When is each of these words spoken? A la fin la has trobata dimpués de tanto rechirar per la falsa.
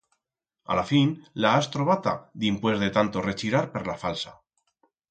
A 0.75 0.77
la 0.79 0.85
fin 0.91 1.11
la 1.45 1.51
has 1.59 1.69
trobata 1.75 2.15
dimpués 2.47 2.83
de 2.87 2.91
tanto 2.99 3.25
rechirar 3.31 3.65
per 3.77 3.89
la 3.93 4.01
falsa. 4.07 4.37